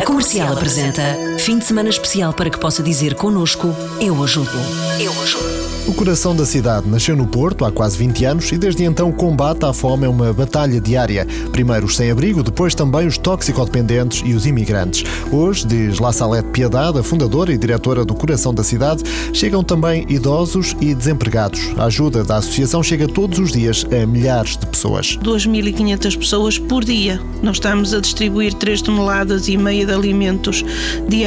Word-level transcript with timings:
A 0.00 0.02
comercial 0.02 0.50
apresenta 0.56 1.14
fim 1.40 1.58
de 1.58 1.64
semana 1.64 1.88
especial 1.88 2.32
para 2.34 2.50
que 2.50 2.58
possa 2.58 2.82
dizer 2.82 3.14
connosco: 3.14 3.74
Eu 4.00 4.22
ajudo. 4.22 4.50
Eu 4.98 5.12
ajudo. 5.22 5.60
O 5.86 5.94
coração 5.94 6.36
da 6.36 6.44
cidade 6.44 6.88
nasceu 6.88 7.16
no 7.16 7.26
Porto 7.26 7.64
há 7.64 7.72
quase 7.72 7.96
20 7.96 8.24
anos 8.24 8.52
e 8.52 8.58
desde 8.58 8.84
então 8.84 9.08
o 9.08 9.12
combate 9.12 9.64
à 9.64 9.72
fome 9.72 10.04
é 10.04 10.08
uma 10.08 10.32
batalha 10.32 10.80
diária. 10.80 11.26
Primeiro 11.50 11.86
os 11.86 11.96
sem-abrigo, 11.96 12.42
depois 12.42 12.74
também 12.74 13.06
os 13.06 13.16
toxicodependentes 13.16 14.22
e 14.24 14.34
os 14.34 14.46
imigrantes. 14.46 15.02
Hoje, 15.32 15.66
diz 15.66 15.98
La 15.98 16.12
Salete 16.12 16.48
Piedade, 16.50 16.98
a 16.98 17.02
fundadora 17.02 17.52
e 17.52 17.58
diretora 17.58 18.04
do 18.04 18.14
Coração 18.14 18.54
da 18.54 18.62
Cidade, 18.62 19.02
chegam 19.32 19.64
também 19.64 20.04
idosos 20.08 20.76
e 20.80 20.94
desempregados. 20.94 21.72
A 21.76 21.86
ajuda 21.86 22.22
da 22.22 22.36
associação 22.36 22.82
chega 22.82 23.08
todos 23.08 23.38
os 23.38 23.50
dias 23.50 23.84
a 23.90 24.06
milhares 24.06 24.58
de 24.58 24.66
pessoas. 24.66 25.16
2.500 25.16 26.18
pessoas 26.18 26.58
por 26.58 26.84
dia. 26.84 27.20
Nós 27.42 27.56
estamos 27.56 27.94
a 27.94 28.00
distribuir 28.00 28.52
3 28.54 28.82
toneladas 28.82 29.48
e 29.48 29.56
meia 29.56 29.86
de 29.86 29.92
alimentos 29.92 30.62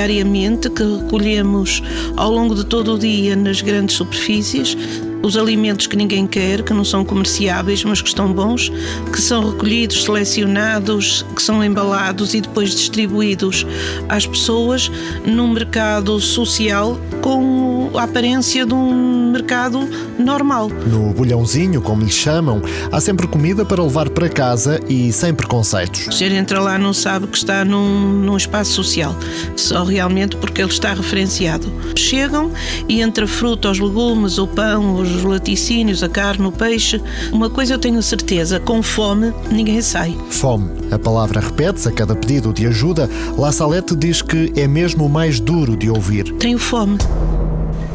diariamente 0.07 0.69
que 0.69 0.83
recolhemos 0.83 1.81
ao 2.17 2.29
longo 2.29 2.53
de 2.55 2.65
todo 2.65 2.95
o 2.95 2.99
dia 2.99 3.35
nas 3.35 3.61
grandes 3.61 3.95
superfícies 3.95 4.75
os 5.23 5.37
alimentos 5.37 5.87
que 5.87 5.95
ninguém 5.95 6.27
quer, 6.27 6.61
que 6.61 6.73
não 6.73 6.83
são 6.83 7.03
comerciáveis, 7.05 7.83
mas 7.83 8.01
que 8.01 8.09
estão 8.09 8.31
bons, 8.31 8.71
que 9.11 9.19
são 9.19 9.49
recolhidos, 9.51 10.03
selecionados, 10.03 11.25
que 11.33 11.41
são 11.41 11.63
embalados 11.63 12.33
e 12.33 12.41
depois 12.41 12.71
distribuídos 12.71 13.65
às 14.09 14.27
pessoas 14.27 14.91
num 15.25 15.47
mercado 15.47 16.19
social 16.19 16.99
com 17.21 17.89
a 17.95 18.03
aparência 18.03 18.65
de 18.65 18.73
um 18.73 19.31
mercado 19.31 19.89
normal. 20.19 20.69
No 20.69 21.13
bolhãozinho, 21.13 21.81
como 21.81 22.03
lhe 22.03 22.11
chamam, 22.11 22.61
há 22.91 22.99
sempre 22.99 23.25
comida 23.27 23.63
para 23.65 23.81
levar 23.81 24.09
para 24.09 24.27
casa 24.27 24.79
e 24.89 25.11
sem 25.11 25.33
preconceitos. 25.33 26.07
O 26.07 26.11
senhor 26.11 26.33
entra 26.33 26.59
lá 26.59 26.77
não 26.77 26.93
sabe 26.93 27.27
que 27.27 27.37
está 27.37 27.63
num, 27.63 28.09
num 28.19 28.35
espaço 28.35 28.71
social, 28.71 29.15
só 29.55 29.83
realmente 29.83 30.35
porque 30.35 30.61
ele 30.61 30.71
está 30.71 30.93
referenciado. 30.93 31.71
Chegam 31.95 32.51
e 32.89 33.01
entre 33.01 33.23
a 33.23 33.27
fruta, 33.27 33.71
os 33.71 33.79
legumes, 33.79 34.37
o 34.37 34.45
pão, 34.45 34.95
os 34.95 35.12
laticínios, 35.21 36.01
a 36.01 36.09
carne, 36.09 36.47
o 36.47 36.51
peixe, 36.51 37.01
uma 37.31 37.49
coisa 37.49 37.75
eu 37.75 37.79
tenho 37.79 38.01
certeza, 38.01 38.59
com 38.59 38.81
fome 38.81 39.33
ninguém 39.51 39.81
sai. 39.81 40.17
Fome. 40.29 40.71
A 40.91 40.97
palavra 40.97 41.39
repete-se 41.39 41.87
a 41.87 41.91
cada 41.91 42.15
pedido 42.15 42.53
de 42.53 42.65
ajuda. 42.65 43.09
La 43.37 43.51
Salete 43.51 43.95
diz 43.95 44.21
que 44.21 44.51
é 44.55 44.67
mesmo 44.67 45.05
o 45.05 45.09
mais 45.09 45.39
duro 45.39 45.75
de 45.75 45.89
ouvir. 45.89 46.31
Tenho 46.33 46.57
fome 46.57 46.97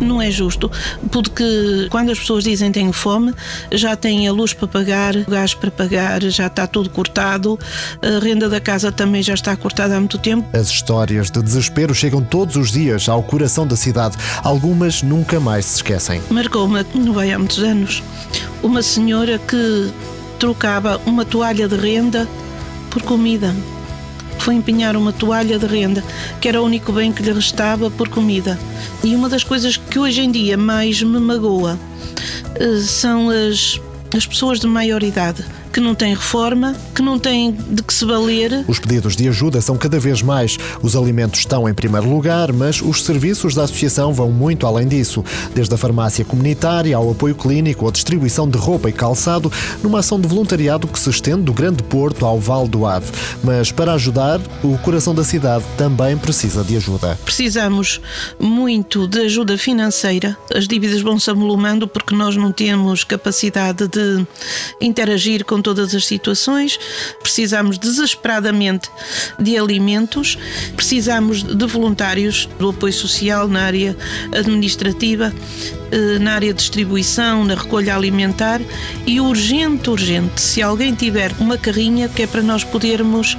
não 0.01 0.21
é 0.21 0.31
justo, 0.31 0.71
porque 1.11 1.89
quando 1.91 2.11
as 2.11 2.19
pessoas 2.19 2.45
dizem 2.45 2.71
tenho 2.71 2.93
fome, 2.93 3.35
já 3.73 3.97
têm 3.97 4.29
a 4.29 4.33
luz 4.33 4.53
para 4.53 4.69
pagar, 4.69 5.17
o 5.17 5.31
gás 5.31 5.55
para 5.55 5.71
pagar, 5.71 6.23
já 6.23 6.47
está 6.47 6.67
tudo 6.67 6.91
cortado, 6.91 7.59
a 8.03 8.23
renda 8.23 8.49
da 8.49 8.61
casa 8.61 8.91
também 8.93 9.23
já 9.23 9.35
está 9.35 9.57
cortada 9.57 9.97
há 9.97 10.01
muito 10.01 10.19
tempo. 10.19 10.49
As 10.57 10.69
histórias 10.69 11.31
de 11.31 11.43
desespero 11.43 11.95
chegam 11.95 12.23
todos 12.23 12.57
os 12.57 12.71
dias 12.71 13.09
ao 13.09 13.23
coração 13.23 13.67
da 13.67 13.77
cidade. 13.77 14.17
Algumas 14.43 15.03
nunca 15.03 15.41
mais 15.41 15.65
se 15.65 15.77
esquecem. 15.77 16.21
Marcou-me, 16.31 16.85
não 16.95 17.13
vai 17.13 17.33
há 17.33 17.39
muitos 17.39 17.59
anos, 17.59 18.03
uma 18.63 18.83
senhora 18.83 19.39
que 19.39 19.91
trocava 20.39 21.01
uma 21.05 21.25
toalha 21.25 21.69
de 21.69 21.77
renda 21.77 22.29
por 22.91 23.03
comida 23.03 23.55
foi 24.49 24.55
empenhar 24.55 24.97
uma 24.97 25.13
toalha 25.13 25.59
de 25.59 25.67
renda, 25.67 26.03
que 26.41 26.49
era 26.49 26.63
o 26.63 26.65
único 26.65 26.91
bem 26.91 27.13
que 27.13 27.23
lhe 27.23 27.31
restava 27.33 27.91
por 27.91 28.09
comida. 28.09 28.59
E 29.05 29.15
uma 29.15 29.29
das 29.29 29.45
coisas 29.45 29.77
que 29.77 29.99
hoje 29.99 30.23
em 30.23 30.31
dia 30.31 30.57
mais 30.57 31.03
me 31.03 31.21
magoa 31.21 31.79
eh, 32.55 32.79
são 32.79 33.29
as, 33.29 33.79
as 34.17 34.27
pessoas 34.27 34.59
de 34.59 34.67
maior 34.67 35.03
idade 35.03 35.45
que 35.73 35.81
não 35.81 35.95
tem 35.95 36.15
reforma, 36.15 36.75
que 36.95 37.03
não 37.03 37.19
tem 37.19 37.53
de 37.53 37.83
que 37.83 37.93
se 37.93 38.05
valer. 38.05 38.65
Os 38.67 38.79
pedidos 38.79 39.17
de 39.17 39.29
ajuda 39.29 39.61
são 39.61 39.77
cada 39.77 39.99
vez 39.99 40.23
mais. 40.23 40.59
Os 40.83 40.97
alimentos 40.97 41.41
estão 41.41 41.69
em 41.69 41.75
primeiro 41.75 42.09
lugar, 42.09 42.53
mas 42.53 42.81
os 42.81 43.05
serviços 43.05 43.55
da 43.55 43.65
associação 43.65 44.13
vão 44.13 44.31
muito 44.31 44.67
além 44.67 44.87
disso. 44.87 45.25
Desde 45.55 45.75
a 45.75 45.79
farmácia 45.79 46.25
comunitária 46.25 46.97
ao 46.97 47.11
apoio 47.11 47.35
clínico, 47.35 47.89
à 47.89 47.91
distribuição 47.91 48.49
de 48.49 48.59
roupa 48.59 48.89
e 48.89 48.93
calçado, 48.93 49.53
numa 49.83 50.01
ação 50.01 50.21
de 50.21 50.29
voluntariado 50.29 50.87
que 50.87 50.99
se 50.99 51.11
estende 51.11 51.43
do 51.43 51.53
Grande 51.53 51.83
Porto 51.83 52.25
ao 52.25 52.39
Val 52.39 52.67
do 52.67 52.87
Ave. 52.87 53.11
Mas 53.43 53.71
para 53.71 53.93
ajudar, 53.95 54.41
o 54.63 54.77
coração 54.79 55.15
da 55.15 55.25
cidade 55.25 55.65
também 55.77 56.17
precisa 56.17 56.65
de 56.65 56.77
ajuda. 56.77 57.19
Precisamos 57.25 58.01
muito 58.39 59.07
de 59.07 59.21
ajuda 59.21 59.57
financeira. 59.59 60.37
As 60.55 60.67
dívidas 60.67 61.01
vão-se 61.01 61.31
amolumando 61.31 61.87
porque 61.87 62.15
nós 62.15 62.37
não 62.37 62.53
temos 62.53 63.05
capacidade 63.05 63.87
de 63.89 64.27
interagir 64.81 65.45
com 65.45 65.58
todas 65.63 65.95
as 65.95 66.07
situações, 66.07 66.79
precisamos 67.21 67.79
desesperadamente 67.79 68.91
de 69.39 69.57
alimentos, 69.57 70.39
precisamos 70.75 71.43
de 71.43 71.67
voluntários 71.67 72.49
do 72.59 72.71
apoio 72.71 72.93
social 72.93 73.49
na 73.49 73.63
área 73.63 73.97
administrativa, 74.33 75.33
eh, 75.91 76.19
na 76.19 76.35
área 76.35 76.53
de 76.53 76.59
distribuição, 76.59 77.45
na 77.45 77.55
recolha 77.55 77.95
alimentar. 77.95 78.61
E 79.07 79.21
urgente, 79.21 79.91
urgente, 79.91 80.41
se 80.41 80.63
alguém 80.63 80.95
tiver 80.95 81.33
uma 81.39 81.57
carrinha 81.57 82.09
que 82.09 82.23
é 82.23 82.27
para 82.27 82.43
nós 82.43 82.65
podermos 82.65 83.37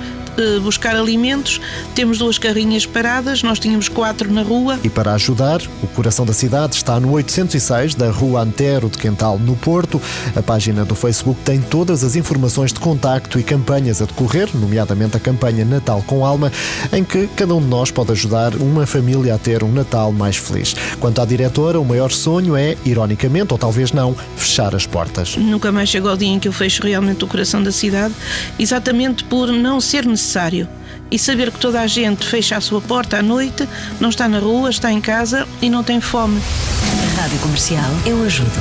buscar 0.61 0.95
alimentos. 0.95 1.59
Temos 1.93 2.17
duas 2.17 2.37
carrinhas 2.37 2.85
paradas, 2.85 3.43
nós 3.43 3.59
tínhamos 3.59 3.89
quatro 3.89 4.31
na 4.31 4.41
rua. 4.41 4.79
E 4.83 4.89
para 4.89 5.13
ajudar, 5.13 5.61
o 5.83 5.87
coração 5.87 6.25
da 6.25 6.33
cidade 6.33 6.75
está 6.75 6.99
no 6.99 7.11
806 7.11 7.95
da 7.95 8.09
Rua 8.09 8.41
Antero 8.41 8.89
de 8.89 8.97
Quental, 8.97 9.37
no 9.37 9.55
Porto. 9.55 10.01
A 10.35 10.41
página 10.41 10.85
do 10.85 10.95
Facebook 10.95 11.41
tem 11.43 11.59
todas 11.59 12.03
as 12.03 12.15
informações 12.15 12.71
de 12.71 12.79
contacto 12.79 13.39
e 13.39 13.43
campanhas 13.43 14.01
a 14.01 14.05
decorrer, 14.05 14.49
nomeadamente 14.53 15.17
a 15.17 15.19
campanha 15.19 15.65
Natal 15.65 16.03
com 16.07 16.25
Alma, 16.25 16.51
em 16.93 17.03
que 17.03 17.27
cada 17.35 17.53
um 17.53 17.61
de 17.61 17.67
nós 17.67 17.91
pode 17.91 18.11
ajudar 18.11 18.55
uma 18.55 18.85
família 18.85 19.35
a 19.35 19.37
ter 19.37 19.63
um 19.63 19.71
Natal 19.71 20.11
mais 20.11 20.37
feliz. 20.37 20.73
Quanto 20.99 21.21
à 21.21 21.25
diretora, 21.25 21.79
o 21.79 21.85
maior 21.85 22.11
sonho 22.11 22.55
é, 22.55 22.77
ironicamente, 22.85 23.53
ou 23.53 23.57
talvez 23.57 23.91
não, 23.91 24.15
fechar 24.35 24.73
as 24.73 24.85
portas. 24.85 25.35
Nunca 25.35 25.71
mais 25.71 25.89
chegou 25.89 26.13
o 26.13 26.17
dia 26.17 26.29
em 26.29 26.39
que 26.39 26.47
eu 26.47 26.53
fecho 26.53 26.83
realmente 26.83 27.23
o 27.23 27.27
coração 27.27 27.61
da 27.61 27.71
cidade, 27.71 28.13
exatamente 28.57 29.23
por 29.25 29.51
não 29.51 29.81
ser 29.81 30.05
necessário 30.05 30.28
necessário. 30.29 30.67
E 31.11 31.17
saber 31.17 31.51
que 31.51 31.59
toda 31.59 31.81
a 31.81 31.87
gente 31.87 32.23
fecha 32.25 32.55
a 32.55 32.61
sua 32.61 32.79
porta 32.79 33.17
à 33.17 33.21
noite, 33.21 33.67
não 33.99 34.09
está 34.09 34.27
na 34.27 34.37
rua, 34.37 34.69
está 34.69 34.91
em 34.91 35.01
casa 35.01 35.47
e 35.59 35.69
não 35.69 35.83
tem 35.83 35.99
fome. 35.99 36.39
Rádio 37.17 37.39
Comercial, 37.39 37.91
eu 38.05 38.23
ajudo. 38.23 38.51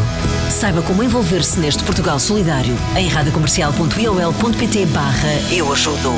Saiba 0.51 0.81
como 0.83 1.03
envolver-se 1.03 1.61
neste 1.61 1.85
Portugal 1.85 2.19
Solidário 2.19 2.75
em 2.97 3.07
radiocomercial.iol.pt 3.07 4.87
barra 4.87 5.53
Eu 5.53 5.71
Ajudo. 5.71 6.13